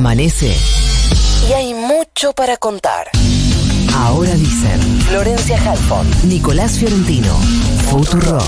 [0.00, 0.56] Amanece.
[1.46, 3.08] Y hay mucho para contar.
[3.94, 7.34] Ahora dicen Florencia Halfon, Nicolás Fiorentino,
[7.90, 8.38] Futuro.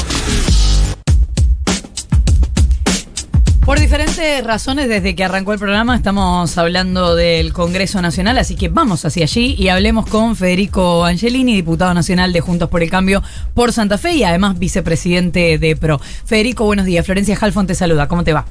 [3.67, 8.71] Por diferentes razones, desde que arrancó el programa estamos hablando del Congreso Nacional, así que
[8.71, 13.23] vamos hacia allí y hablemos con Federico Angelini, diputado nacional de Juntos por el Cambio
[13.53, 15.99] por Santa Fe y además vicepresidente de PRO.
[16.25, 17.05] Federico, buenos días.
[17.05, 18.09] Florencia Halfon te saluda.
[18.09, 18.47] ¿Cómo te va?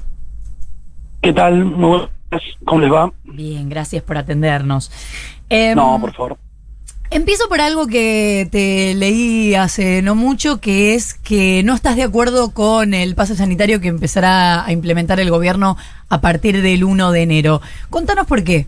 [1.23, 1.65] ¿Qué tal?
[1.65, 2.07] Muy.
[2.65, 3.11] ¿Cómo les va?
[3.23, 4.91] Bien, gracias por atendernos.
[5.49, 6.37] Em, no, por favor.
[7.09, 12.03] Empiezo por algo que te leí hace no mucho, que es que no estás de
[12.03, 15.75] acuerdo con el pase sanitario que empezará a implementar el gobierno
[16.07, 17.61] a partir del 1 de enero.
[17.89, 18.67] Contanos por qué.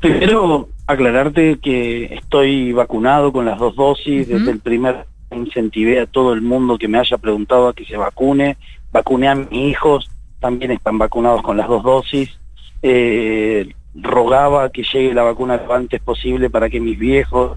[0.00, 4.26] Primero, aclararte que estoy vacunado con las dos dosis.
[4.26, 7.96] Desde el primer incentivé a todo el mundo que me haya preguntado a que se
[7.96, 8.56] vacune.
[8.90, 12.36] Vacuné a mis hijos, también están vacunados con las dos dosis.
[12.82, 17.56] Eh, rogaba que llegue la vacuna lo antes posible para que mis viejos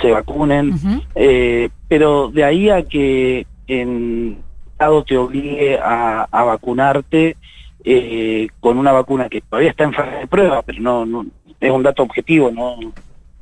[0.00, 0.74] se vacunen,
[1.14, 4.38] eh, pero de ahí a que en
[4.72, 7.36] Estado te obligue a, vacunarte
[7.84, 11.26] eh, con una vacuna que todavía está en fase de prueba, pero no,
[11.58, 12.76] es un dato objetivo, no,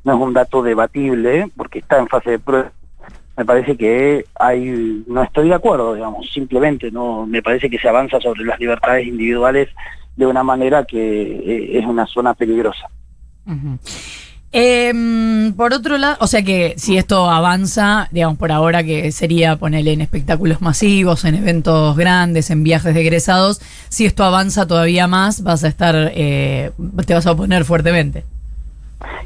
[0.03, 2.71] no es un dato debatible, porque está en fase de prueba.
[3.35, 7.87] Me parece que hay, no estoy de acuerdo, digamos, simplemente no, me parece que se
[7.87, 9.69] avanza sobre las libertades individuales
[10.17, 12.89] de una manera que eh, es una zona peligrosa.
[14.51, 19.55] Em, por otro lado, o sea que si esto avanza, digamos por ahora que sería
[19.57, 25.07] ponerle en espectáculos masivos, en eventos grandes, en viajes de egresados, si esto avanza todavía
[25.07, 26.71] más, vas a estar, eh,
[27.05, 28.25] te vas a oponer fuertemente.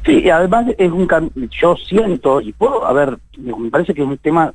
[0.04, 1.08] Sí, además es un
[1.50, 4.52] yo siento, y puedo, a ver, me parece que es un tema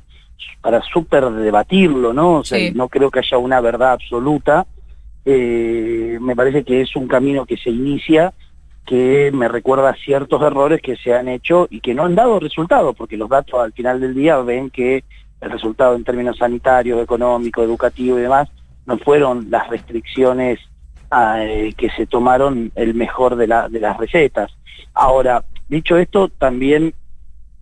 [0.60, 2.34] para súper debatirlo, ¿no?
[2.34, 4.66] O sea, no creo que haya una verdad absoluta,
[5.30, 8.32] eh, me parece que es un camino que se inicia
[8.86, 12.94] que me recuerda ciertos errores que se han hecho y que no han dado resultado,
[12.94, 15.04] porque los datos al final del día ven que
[15.42, 18.48] el resultado en términos sanitarios, económicos, educativos y demás,
[18.86, 20.60] no fueron las restricciones
[21.14, 24.50] eh, que se tomaron el mejor de, la, de las recetas.
[24.94, 26.94] Ahora, dicho esto, también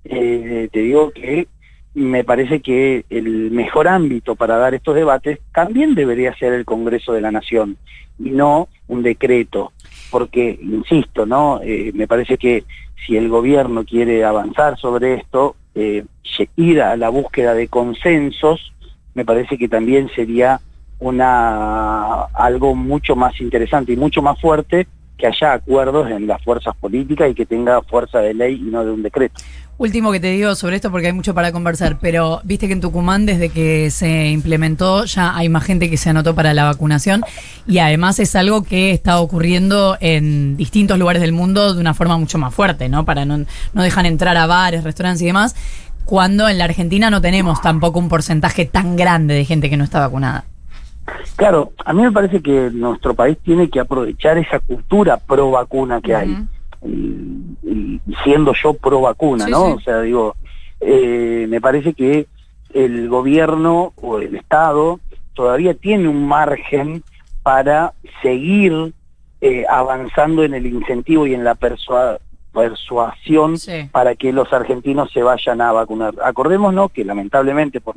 [0.04, 1.48] eh, te digo que
[1.96, 7.14] me parece que el mejor ámbito para dar estos debates también debería ser el Congreso
[7.14, 7.78] de la Nación
[8.18, 9.72] y no un decreto,
[10.10, 11.60] porque, insisto, ¿no?
[11.62, 12.64] Eh, me parece que
[13.06, 16.04] si el gobierno quiere avanzar sobre esto, eh,
[16.56, 18.74] ir a la búsqueda de consensos,
[19.14, 20.60] me parece que también sería
[20.98, 26.74] una algo mucho más interesante y mucho más fuerte que haya acuerdos en las fuerzas
[26.76, 29.40] políticas y que tenga fuerza de ley y no de un decreto.
[29.78, 32.80] Último que te digo sobre esto porque hay mucho para conversar, pero viste que en
[32.80, 37.22] Tucumán desde que se implementó ya hay más gente que se anotó para la vacunación
[37.66, 42.16] y además es algo que está ocurriendo en distintos lugares del mundo de una forma
[42.16, 43.04] mucho más fuerte, ¿no?
[43.04, 43.44] Para no,
[43.74, 45.54] no dejan entrar a bares, restaurantes y demás,
[46.06, 49.84] cuando en la Argentina no tenemos tampoco un porcentaje tan grande de gente que no
[49.84, 50.46] está vacunada.
[51.36, 56.00] Claro, a mí me parece que nuestro país tiene que aprovechar esa cultura pro vacuna
[56.00, 56.46] que hay
[56.84, 59.74] y, siendo yo pro vacuna, ¿no?
[59.74, 60.36] O sea, digo,
[60.80, 62.26] eh, me parece que
[62.72, 65.00] el gobierno o el Estado
[65.34, 67.02] todavía tiene un margen
[67.42, 68.92] para seguir
[69.40, 73.54] eh, avanzando en el incentivo y en la persuasión
[73.92, 76.14] para que los argentinos se vayan a vacunar.
[76.24, 77.94] Acordémonos que lamentablemente por,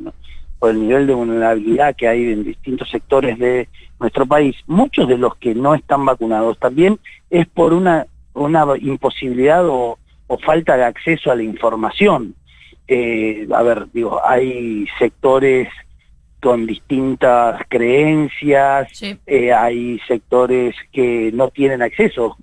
[0.59, 5.17] por el nivel de vulnerabilidad que hay en distintos sectores de nuestro país, muchos de
[5.17, 6.99] los que no están vacunados también
[7.29, 8.05] es por una
[8.39, 9.97] una imposibilidad o,
[10.45, 12.35] falta de acceso a la información.
[12.87, 15.67] Eh, a ver, digo, hay sectores
[16.39, 18.91] con distintas creencias,
[19.25, 22.37] eh, hay sectores que no tienen acceso,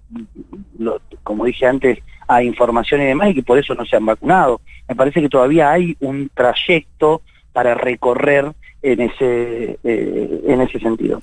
[1.22, 4.60] como dije antes, a información y demás, y que por eso no se han vacunado.
[4.88, 7.22] Me parece que todavía hay un trayecto
[7.56, 8.52] para recorrer
[8.82, 11.22] en ese, eh, en ese sentido.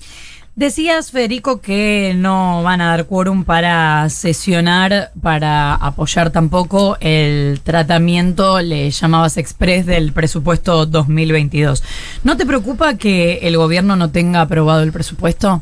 [0.55, 8.59] Decías, Federico, que no van a dar quórum para sesionar, para apoyar tampoco el tratamiento,
[8.61, 11.83] le llamabas express del presupuesto 2022.
[12.23, 15.61] ¿No te preocupa que el gobierno no tenga aprobado el presupuesto?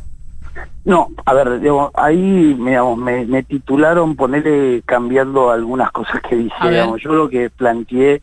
[0.86, 1.60] No, a ver,
[1.96, 6.56] ahí me, me, titularon ponerle cambiando algunas cosas que dije.
[7.04, 8.22] yo lo que planteé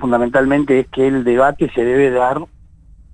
[0.00, 2.38] fundamentalmente es que el debate se debe dar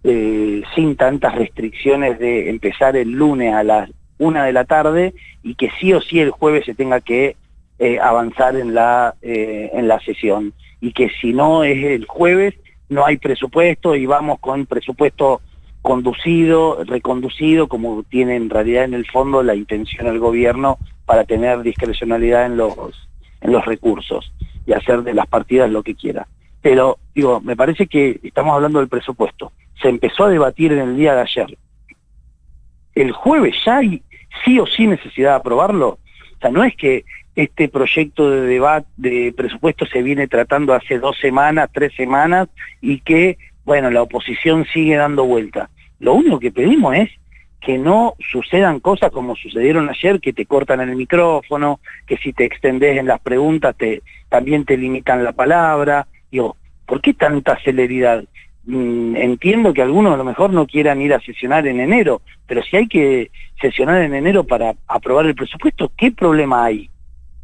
[0.04, 5.54] eh, sin tantas restricciones de empezar el lunes a las una de la tarde y
[5.54, 7.36] que sí o sí el jueves se tenga que
[7.78, 10.54] eh, avanzar en la, eh, en la sesión.
[10.80, 12.54] Y que si no es el jueves,
[12.88, 15.40] no hay presupuesto y vamos con presupuesto
[15.82, 21.62] conducido, reconducido, como tiene en realidad en el fondo la intención del gobierno para tener
[21.62, 22.74] discrecionalidad en los,
[23.40, 24.32] en los recursos
[24.66, 26.26] y hacer de las partidas lo que quiera.
[26.68, 29.52] Pero, digo, me parece que estamos hablando del presupuesto.
[29.80, 31.56] Se empezó a debatir en el día de ayer.
[32.92, 34.02] El jueves ya hay
[34.44, 35.90] sí o sí necesidad de aprobarlo.
[35.90, 37.04] O sea, no es que
[37.36, 42.48] este proyecto de debate de presupuesto se viene tratando hace dos semanas, tres semanas,
[42.80, 45.70] y que, bueno, la oposición sigue dando vuelta.
[46.00, 47.10] Lo único que pedimos es
[47.60, 51.78] que no sucedan cosas como sucedieron ayer, que te cortan el micrófono,
[52.08, 56.08] que si te extendés en las preguntas te, también te limitan la palabra.
[56.36, 56.54] Digo,
[56.84, 58.22] ¿por qué tanta celeridad?
[58.66, 62.62] Mm, entiendo que algunos a lo mejor no quieran ir a sesionar en enero, pero
[62.62, 66.90] si hay que sesionar en enero para aprobar el presupuesto, ¿qué problema hay?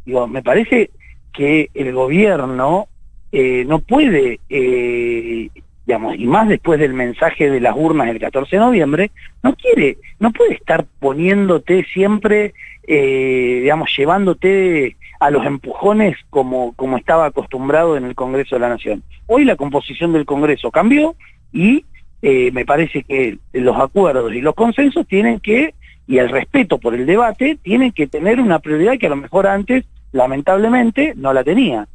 [0.05, 0.91] Digo, me parece
[1.33, 2.87] que el gobierno
[3.31, 5.49] eh, no puede eh,
[5.87, 9.11] digamos, y más después del mensaje de las urnas del 14 de noviembre,
[9.41, 12.53] no quiere, no puede estar poniéndote siempre,
[12.87, 18.69] eh, digamos, llevándote a los empujones como, como estaba acostumbrado en el Congreso de la
[18.69, 19.03] Nación.
[19.27, 21.15] Hoy la composición del Congreso cambió
[21.51, 21.85] y
[22.21, 25.75] eh, me parece que los acuerdos y los consensos tienen que,
[26.07, 29.47] y el respeto por el debate, tienen que tener una prioridad que a lo mejor
[29.47, 31.87] antes, lamentablemente, no la tenía.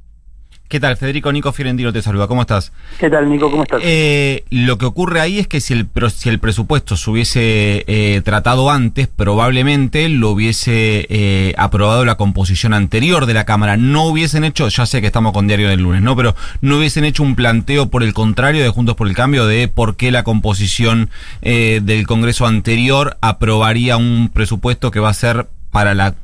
[0.69, 1.33] ¿Qué tal, Federico?
[1.33, 2.27] Nico Fiorentino te saluda.
[2.27, 2.73] ¿Cómo estás?
[2.99, 3.51] ¿Qué tal, Nico?
[3.51, 3.81] ¿Cómo estás?
[3.83, 8.21] Eh, lo que ocurre ahí es que si el, si el presupuesto se hubiese eh,
[8.23, 13.79] tratado antes, probablemente lo hubiese eh, aprobado la composición anterior de la Cámara.
[13.79, 16.15] No hubiesen hecho, ya sé que estamos con diario del lunes, ¿no?
[16.15, 19.69] Pero no hubiesen hecho un planteo por el contrario de Juntos por el Cambio de
[19.69, 21.09] por qué la composición
[21.41, 26.15] del Congreso anterior aprobaría un presupuesto que va a ser para la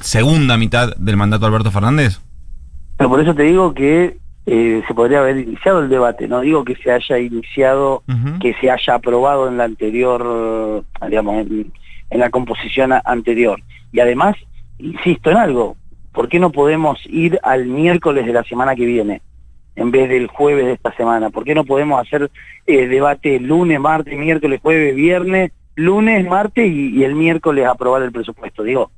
[0.00, 2.18] segunda mitad del mandato de Alberto Fernández.
[3.02, 4.16] Pero por eso te digo que
[4.46, 8.04] eh, se podría haber iniciado el debate, no digo que se haya iniciado,
[8.40, 11.72] que se haya aprobado en la anterior, digamos, en,
[12.10, 13.60] la composición anterior.
[13.90, 14.36] Y además,
[14.78, 15.76] insisto en algo,
[16.12, 19.20] ¿por qué no podemos ir al miércoles de la semana que viene?
[19.74, 21.30] en vez del jueves de esta semana?
[21.30, 22.30] ¿Por qué no podemos hacer
[22.68, 28.62] eh, debate lunes, martes, miércoles, jueves, viernes, lunes, martes y, el miércoles aprobar el presupuesto?
[28.62, 28.92] Digo,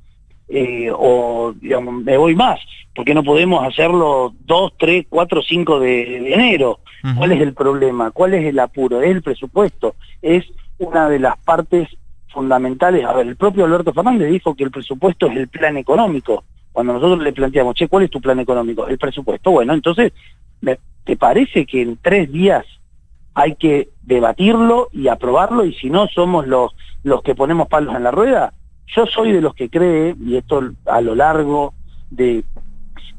[0.47, 2.59] eh, o digamos, me voy más,
[2.95, 6.79] porque no podemos hacerlo 2, 3, 4, 5 de, enero.
[7.17, 8.09] ¿Cuál es el problema?
[8.09, 8.99] ¿Cuál es el apuro?
[9.01, 9.93] Es el presupuesto,
[10.23, 10.43] es
[10.79, 11.87] una de las partes
[12.29, 13.05] fundamentales.
[13.05, 16.45] A ver, el propio Alberto Fernández dijo que el presupuesto es el plan económico.
[16.71, 18.87] Cuando nosotros le planteamos, che, ¿cuál es tu plan económico?
[18.87, 19.51] El presupuesto.
[19.51, 20.13] Bueno, entonces,
[21.03, 22.65] ¿te parece que en tres días
[23.35, 25.63] hay que debatirlo y aprobarlo?
[25.63, 28.53] Y si no somos los, los que ponemos palos en la rueda,
[28.87, 31.75] yo soy de los que cree, y esto a lo largo
[32.09, 32.43] de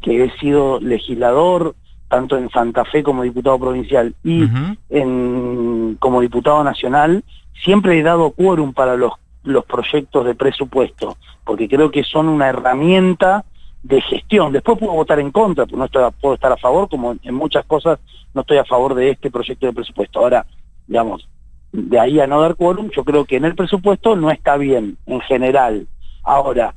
[0.00, 1.74] que he sido legislador,
[2.08, 4.44] tanto en Santa Fe como diputado provincial y
[4.90, 7.24] en, como diputado nacional,
[7.64, 9.12] siempre he dado quórum para los,
[9.42, 13.44] los proyectos de presupuesto, porque creo que son una herramienta
[13.82, 14.52] de gestión.
[14.52, 17.64] Después puedo votar en contra, porque no estoy, puedo estar a favor, como en muchas
[17.66, 17.98] cosas
[18.34, 20.20] no estoy a favor de este proyecto de presupuesto.
[20.20, 20.46] Ahora,
[20.86, 21.28] digamos,
[21.72, 24.96] de ahí a no dar quórum, yo creo que en el presupuesto no está bien,
[25.06, 25.86] en general.
[26.22, 26.74] Ahora,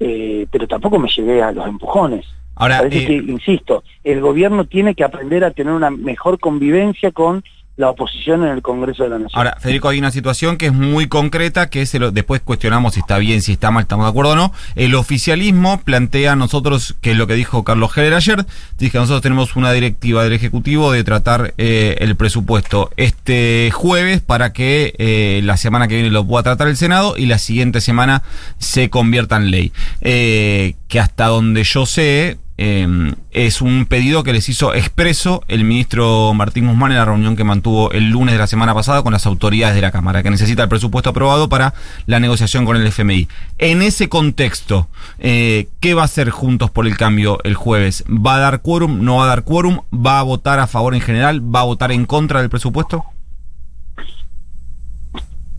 [0.00, 2.26] eh, pero tampoco me llevé a los empujones.
[2.54, 7.44] Ahora, eh, insisto, el gobierno tiene que aprender a tener una mejor convivencia con
[7.76, 9.38] la oposición en el Congreso de la Nación.
[9.38, 13.00] Ahora, Federico, hay una situación que es muy concreta, que es el, después cuestionamos si
[13.00, 14.52] está bien, si está mal, estamos de acuerdo o no.
[14.76, 18.46] El oficialismo plantea a nosotros, que es lo que dijo Carlos Heller ayer,
[18.78, 24.22] dice que nosotros tenemos una directiva del Ejecutivo de tratar eh, el presupuesto este jueves
[24.22, 27.82] para que eh, la semana que viene lo pueda tratar el Senado y la siguiente
[27.82, 28.22] semana
[28.58, 29.72] se convierta en ley.
[30.00, 35.64] Eh, que hasta donde yo sé, Em, es un pedido que les hizo expreso el
[35.64, 39.12] ministro Martín Guzmán en la reunión que mantuvo el lunes de la semana pasada con
[39.12, 41.74] las autoridades de la Cámara, que necesita el presupuesto aprobado para
[42.06, 43.28] la negociación con el FMI.
[43.58, 48.04] En ese contexto, eh, ¿qué va a hacer Juntos por el Cambio el jueves?
[48.08, 49.04] ¿Va a dar quórum?
[49.04, 49.80] ¿No va a dar quórum?
[49.92, 51.42] ¿Va a votar a favor en general?
[51.54, 53.04] ¿Va a votar en contra del presupuesto?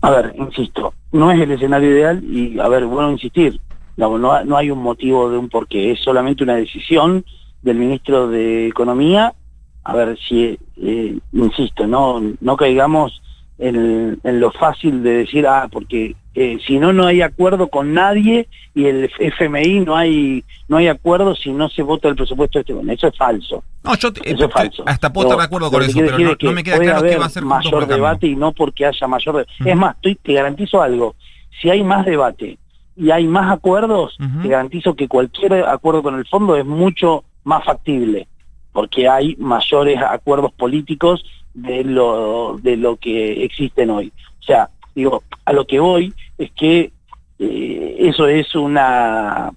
[0.00, 3.60] A ver, insisto, no es el escenario ideal y, a ver, bueno, insistir,
[4.06, 7.24] no, no, hay un motivo de un porqué, es solamente una decisión
[7.62, 9.34] del ministro de Economía.
[9.82, 13.20] A ver si, eh, insisto, no, no caigamos
[13.58, 18.46] en, lo fácil de decir, ah, porque eh, si no, no hay acuerdo con nadie
[18.74, 22.60] y el FMI no hay no hay acuerdo si no se vota el presupuesto de
[22.60, 22.92] este gobierno.
[22.92, 23.64] Eso es falso.
[23.82, 24.84] No, yo eso es falso.
[24.86, 27.30] Hasta puedo estar de acuerdo con eso, pero no, me queda claro qué va a
[27.30, 31.16] ser mayor debate y no porque haya mayor Es más, estoy, te garantizo algo.
[31.60, 32.58] Si hay más debate
[32.98, 37.64] y hay más acuerdos, te garantizo que cualquier acuerdo con el fondo es mucho más
[37.64, 38.26] factible,
[38.72, 41.24] porque hay mayores acuerdos políticos
[41.54, 44.12] de lo, de lo que existen hoy.
[44.40, 46.90] O sea, digo, a lo que voy es que
[47.38, 49.52] eh, eso es una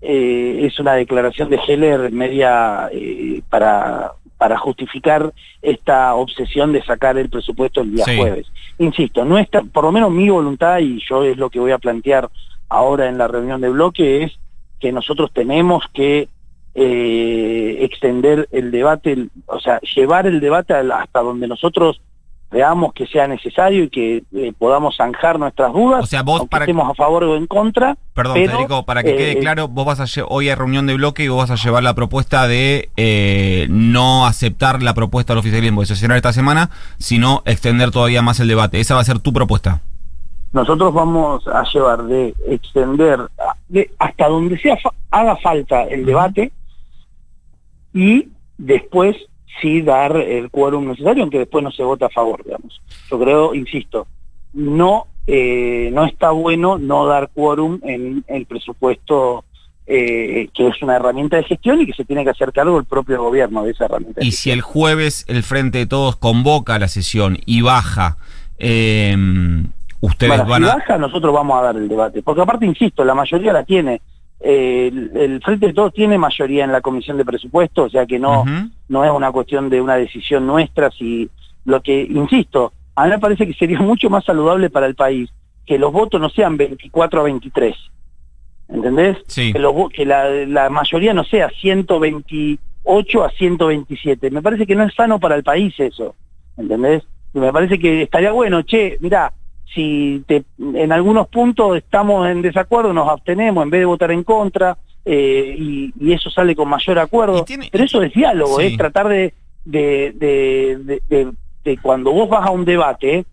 [0.00, 7.16] eh, es una declaración de Heller media eh, para para justificar esta obsesión de sacar
[7.16, 8.48] el presupuesto el día jueves.
[8.76, 11.78] Insisto, no está, por lo menos mi voluntad, y yo es lo que voy a
[11.78, 12.28] plantear
[12.72, 14.32] ahora en la reunión de bloque, es
[14.80, 16.28] que nosotros tenemos que
[16.74, 22.00] eh, extender el debate, o sea, llevar el debate hasta donde nosotros
[22.52, 26.64] veamos que sea necesario y que eh, podamos zanjar nuestras dudas, o sea, vos para
[26.64, 27.96] estemos a favor o en contra.
[28.14, 31.24] Perdón, Federico, para que quede eh, claro, vos vas a hoy a reunión de bloque
[31.24, 35.80] y vos vas a llevar la propuesta de eh, no aceptar la propuesta del oficialismo
[35.80, 38.80] de sesionar esta semana, sino extender todavía más el debate.
[38.80, 39.80] Esa va a ser tu propuesta.
[40.52, 43.20] Nosotros vamos a llevar de extender
[43.98, 44.78] hasta donde sea
[45.10, 46.52] haga falta el debate
[47.94, 48.28] y
[48.58, 49.16] después
[49.60, 52.80] sí dar el quórum necesario, aunque después no se vota a favor, digamos.
[53.10, 54.06] Yo creo, insisto,
[54.52, 59.44] no, eh, no está bueno no dar quórum en el presupuesto
[59.86, 62.84] eh, que es una herramienta de gestión y que se tiene que hacer cargo el
[62.84, 64.24] propio gobierno de esa herramienta.
[64.24, 68.16] y si el jueves el Frente de Todos convoca la sesión y baja,
[68.58, 69.16] eh,
[70.02, 70.72] ustedes van a...
[70.72, 74.02] Si baja, nosotros vamos a dar el debate, porque aparte, insisto, la mayoría la tiene
[74.42, 78.44] el, Frente de Todos tiene mayoría en la Comisión de Presupuestos, o sea que no,
[78.88, 81.30] no es una cuestión de una decisión nuestra, si
[81.64, 85.30] lo que, insisto, a mí me parece que sería mucho más saludable para el país
[85.64, 87.76] que los votos no sean 24 a 23,
[88.68, 89.18] ¿entendés?
[89.32, 89.54] Que,
[89.94, 95.20] que la, la mayoría no sea 128 a 127, me parece que no es sano
[95.20, 96.14] para el país eso,
[96.56, 97.04] ¿entendés?
[97.32, 99.32] me parece que estaría bueno, che, mira,
[99.74, 104.24] si te, en algunos puntos estamos en desacuerdo, nos abstenemos en vez de votar en
[104.24, 107.44] contra, eh, y, eso sale con mayor acuerdo.
[107.70, 110.12] Pero eso es diálogo, es tratar de, de,
[111.64, 113.24] de, cuando vos vas a un debate,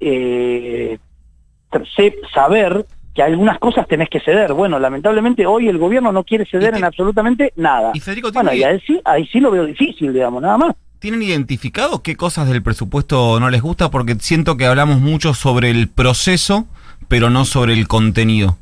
[0.00, 0.98] eh,
[2.34, 4.52] saber que algunas cosas tenés que ceder.
[4.52, 7.92] Bueno, lamentablemente hoy el gobierno no quiere ceder en absolutamente nada.
[8.32, 10.74] bueno, y ahí sí, ahí sí lo veo difícil, digamos, nada más.
[10.98, 13.90] ¿Tienen identificado qué cosas del presupuesto no les gusta?
[13.90, 16.66] Porque siento que hablamos mucho sobre el proceso,
[17.08, 18.56] pero no sobre el contenido.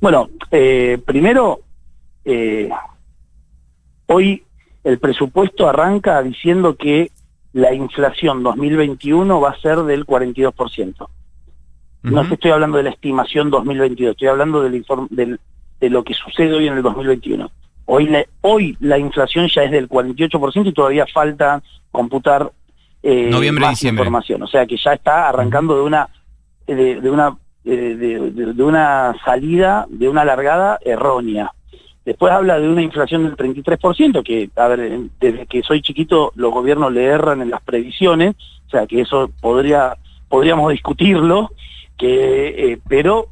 [0.00, 1.60] Bueno, eh, primero,
[2.24, 2.70] eh,
[4.06, 4.44] hoy
[4.84, 7.10] el presupuesto arranca diciendo que
[7.52, 11.08] la inflación 2021 va a ser del 42%.
[12.02, 15.38] No te estoy hablando de la estimación 2022, estoy hablando del, del,
[15.80, 17.50] de lo que sucede hoy en el 2021.
[17.92, 18.08] Hoy,
[18.42, 22.52] hoy la inflación ya es del 48% y todavía falta computar
[23.02, 24.44] eh, más información.
[24.44, 26.08] O sea que ya está arrancando de una
[26.68, 31.52] de, una de, una salida, de una largada errónea.
[32.04, 36.52] Después habla de una inflación del 33%, que, a ver, desde que soy chiquito los
[36.52, 38.36] gobiernos le erran en las previsiones,
[38.68, 39.96] o sea que eso podría
[40.28, 41.50] podríamos discutirlo,
[41.98, 43.30] que, eh, pero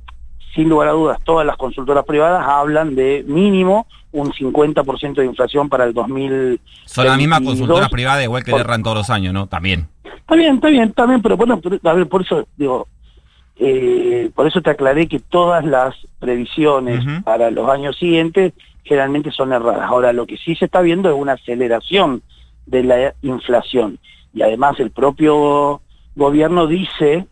[0.52, 5.68] sin lugar a dudas todas las consultoras privadas hablan de mínimo un 50% de inflación
[5.68, 6.60] para el 2000.
[6.84, 9.46] Son las mismas consultoras privadas igual que erran todos los años, ¿no?
[9.46, 9.88] También.
[10.04, 12.86] Está bien, está bien, también, pero bueno, a ver, por eso digo,
[13.56, 18.52] eh, por eso te aclaré que todas las previsiones para los años siguientes
[18.84, 19.82] generalmente son erradas.
[19.82, 22.22] Ahora, lo que sí se está viendo es una aceleración
[22.66, 23.98] de la inflación.
[24.32, 25.80] Y además el propio
[26.14, 27.26] gobierno dice,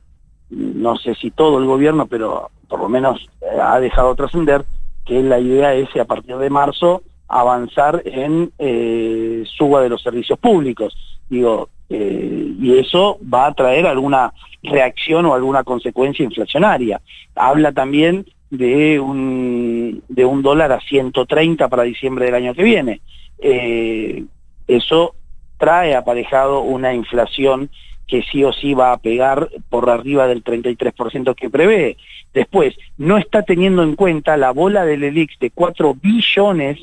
[0.51, 4.65] no sé si todo el gobierno, pero por lo menos eh, ha dejado trascender,
[5.07, 10.39] que la idea es a partir de marzo avanzar en eh, suba de los servicios
[10.39, 10.97] públicos.
[11.29, 14.33] Digo, eh, y eso va a traer alguna
[14.63, 17.01] reacción o alguna consecuencia inflacionaria.
[17.35, 23.01] Habla también de un, de un dólar a 130 para diciembre del año que viene.
[23.39, 24.25] Eh,
[24.67, 25.15] eso
[25.59, 27.71] trae aparejado una inflación
[28.07, 31.97] que sí o sí va a pegar por arriba del 33% que prevé.
[32.37, 36.79] Después, no está teniendo en cuenta la bola del ELIX de 4 billones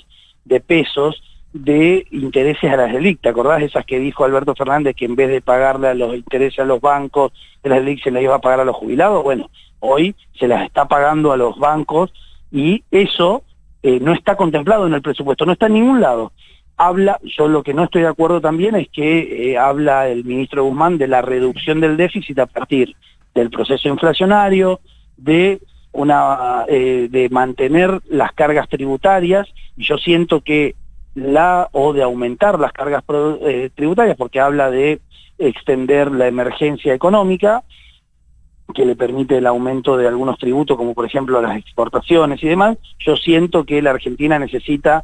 [0.45, 1.21] de pesos
[1.53, 3.21] de intereses a las ELIC.
[3.21, 6.15] ¿Te acordás de esas que dijo Alberto Fernández que en vez de pagarle a los
[6.15, 9.23] intereses a los bancos de las ELIC se las iba a pagar a los jubilados?
[9.23, 12.11] Bueno, hoy se las está pagando a los bancos
[12.51, 13.43] y eso
[13.83, 16.31] eh, no está contemplado en el presupuesto, no está en ningún lado
[16.77, 20.63] habla, yo lo que no estoy de acuerdo también es que eh, habla el ministro
[20.63, 22.95] Guzmán de la reducción del déficit a partir
[23.35, 24.79] del proceso inflacionario,
[25.23, 25.59] de
[25.91, 30.75] una eh, de mantener las cargas tributarias, y yo siento que
[31.15, 33.03] la o de aumentar las cargas
[33.41, 34.99] eh, tributarias porque habla de
[35.37, 37.63] extender la emergencia económica
[38.73, 42.77] que le permite el aumento de algunos tributos como por ejemplo las exportaciones y demás,
[42.99, 45.03] yo siento que la Argentina necesita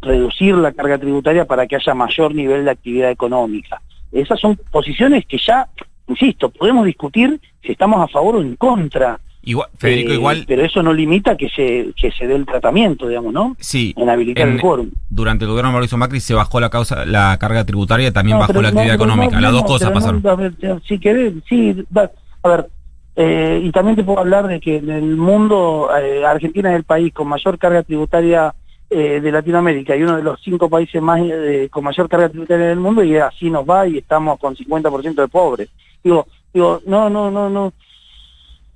[0.00, 3.82] reducir la carga tributaria para que haya mayor nivel de actividad económica.
[4.12, 5.68] esas son posiciones que ya,
[6.08, 9.20] insisto, podemos discutir si estamos a favor o en contra.
[9.42, 10.44] Igual, Federico, Eh, igual.
[10.46, 13.56] Pero eso no limita que se, que se dé el tratamiento, digamos, ¿no?
[13.58, 13.94] Sí.
[13.96, 14.90] En habilitar en- el quórum.
[15.08, 18.36] Durante el gobierno de Mauricio Macri se bajó la causa, la carga tributaria y también
[18.36, 19.36] No, bajó la actividad no, económica.
[19.36, 20.26] no, Las dos cosas pasaron.
[20.26, 20.52] a ver,
[20.86, 22.10] si querés, sí, va-
[22.42, 22.68] a ver,
[23.16, 26.84] eh, y también te puedo hablar de que en el mundo, eh, Argentina es el
[26.84, 28.54] país con mayor carga tributaria
[28.92, 32.66] eh, de Latinoamérica y uno de los cinco países más eh, con mayor carga tributaria
[32.66, 35.68] del mundo y así nos va y estamos con 50% de pobres.
[36.02, 37.72] Digo, digo, no, no, no, no.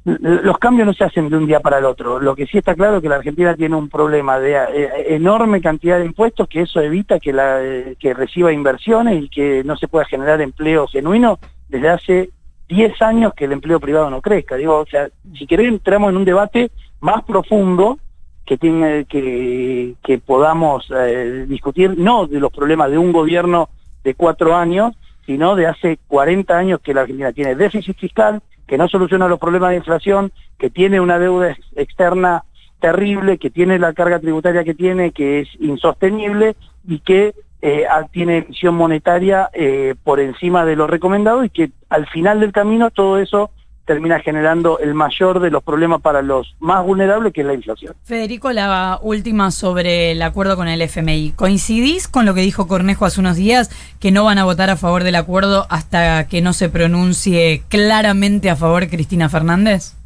[0.05, 2.21] Los cambios no se hacen de un día para el otro.
[2.21, 5.63] Lo que sí está claro es que la Argentina tiene un problema de eh, enorme
[5.63, 9.77] cantidad de impuestos, que eso evita que, la, eh, que reciba inversiones y que no
[9.77, 12.31] se pueda generar empleo genuino desde hace
[12.69, 14.57] 10 años que el empleo privado no crezca.
[14.57, 15.09] Digo, o sea,
[15.39, 16.71] si querés entramos en un debate
[17.01, 17.99] más profundo
[18.45, 19.95] que tiene que,
[20.27, 23.71] podamos eh, discutir no de los problemas de un gobierno
[24.03, 24.95] de cuatro años,
[25.25, 29.39] sino de hace 40 años que la Argentina tiene déficit fiscal, que no soluciona los
[29.39, 32.45] problemas de inflación, que tiene una deuda ex- externa
[32.81, 36.57] terrible, que tiene la carga tributaria que tiene, que es insostenible
[36.87, 42.07] y que eh, tiene emisión monetaria eh, por encima de lo recomendado y que al
[42.09, 43.51] final del camino todo eso
[43.85, 47.95] termina generando el mayor de los problemas para los más vulnerables, que es la inflación.
[48.05, 51.33] Federico, la última sobre el acuerdo con el FMI.
[51.37, 54.77] ¿Coincidís con lo que dijo Cornejo hace unos días, que no van a votar a
[54.77, 59.97] favor del acuerdo hasta que no se pronuncie claramente a favor Cristina Fernández?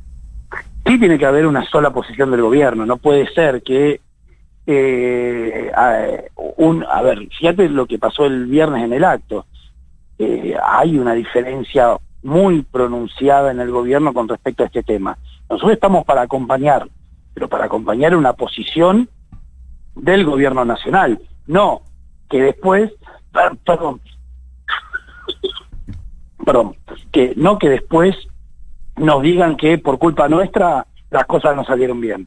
[0.89, 4.01] sí tiene que haber una sola posición del gobierno, no puede ser que
[4.67, 5.99] eh, a,
[6.57, 9.47] un, a ver, fíjate lo que pasó el viernes en el acto.
[10.19, 15.19] Eh, hay una diferencia muy pronunciada en el gobierno con respecto a este tema.
[15.49, 16.89] Nosotros estamos para acompañar,
[17.35, 19.09] pero para acompañar una posición
[19.95, 21.83] del gobierno nacional, no
[22.29, 22.93] que después,
[23.33, 24.01] per- perdón,
[26.45, 26.77] perdón,
[27.13, 28.17] que no que después
[28.97, 32.27] nos digan que por culpa nuestra las cosas no salieron bien.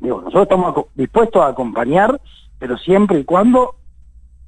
[0.00, 2.20] Digo, nosotros estamos dispuestos a acompañar,
[2.58, 3.76] pero siempre y cuando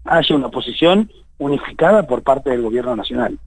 [0.05, 3.39] haya una posición unificada por parte del gobierno nacional.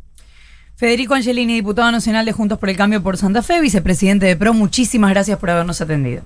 [0.80, 4.54] Federico Angelini, diputado nacional de Juntos por el Cambio por Santa Fe, vicepresidente de PRO,
[4.54, 6.24] muchísimas gracias por habernos atendido.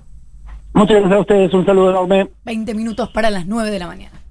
[0.76, 2.30] Muchas gracias a ustedes, un saludo enorme.
[2.46, 4.22] 20 minutos para las 9 de la mañana.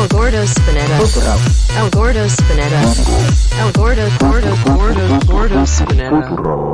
[0.00, 0.98] El Gordo Spinetta.
[1.78, 2.82] El Gordo Spinetta.
[3.66, 6.70] El Gordo, Gordo, Gordo, Gordo Spinetta.